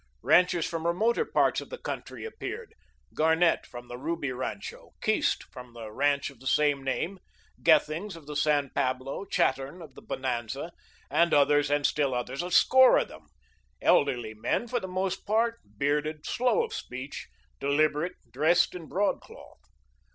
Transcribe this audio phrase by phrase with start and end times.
[0.23, 2.73] Ranchers from remoter parts of the country appeared:
[3.13, 7.19] Garnett, from the Ruby rancho, Keast, from the ranch of the same name,
[7.61, 10.71] Gethings, of the San Pablo, Chattern, of the Bonanza,
[11.11, 13.27] and others and still others, a score of them
[13.79, 17.27] elderly men, for the most part, bearded, slow of speech,
[17.59, 19.59] deliberate, dressed in broadcloth.